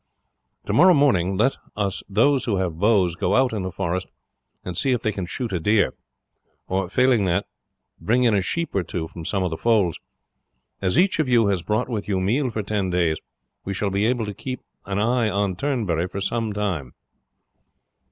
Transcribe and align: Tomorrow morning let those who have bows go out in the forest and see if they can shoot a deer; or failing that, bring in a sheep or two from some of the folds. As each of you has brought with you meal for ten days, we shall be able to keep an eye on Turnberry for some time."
Tomorrow 0.65 0.95
morning 0.95 1.37
let 1.37 1.57
those 2.09 2.45
who 2.45 2.55
have 2.55 2.79
bows 2.79 3.13
go 3.15 3.35
out 3.35 3.53
in 3.53 3.61
the 3.61 3.71
forest 3.71 4.07
and 4.65 4.75
see 4.75 4.93
if 4.93 5.03
they 5.03 5.11
can 5.11 5.27
shoot 5.27 5.53
a 5.53 5.59
deer; 5.59 5.93
or 6.67 6.89
failing 6.89 7.25
that, 7.25 7.45
bring 7.99 8.23
in 8.23 8.33
a 8.33 8.41
sheep 8.41 8.73
or 8.73 8.81
two 8.81 9.07
from 9.07 9.25
some 9.25 9.43
of 9.43 9.51
the 9.51 9.57
folds. 9.57 9.99
As 10.81 10.97
each 10.97 11.19
of 11.19 11.29
you 11.29 11.49
has 11.49 11.61
brought 11.61 11.87
with 11.87 12.07
you 12.07 12.19
meal 12.19 12.49
for 12.49 12.63
ten 12.63 12.89
days, 12.89 13.19
we 13.63 13.75
shall 13.75 13.91
be 13.91 14.05
able 14.07 14.25
to 14.25 14.33
keep 14.33 14.61
an 14.87 14.97
eye 14.97 15.29
on 15.29 15.55
Turnberry 15.55 16.07
for 16.07 16.19
some 16.19 16.51
time." 16.51 16.95